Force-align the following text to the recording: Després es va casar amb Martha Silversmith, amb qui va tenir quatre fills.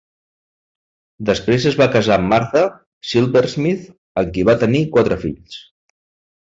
Després 1.29 1.67
es 1.73 1.77
va 1.83 1.89
casar 1.97 2.17
amb 2.17 2.31
Martha 2.33 2.65
Silversmith, 3.11 3.87
amb 4.23 4.35
qui 4.39 4.49
va 4.53 4.61
tenir 4.67 4.87
quatre 4.99 5.25
fills. 5.27 5.63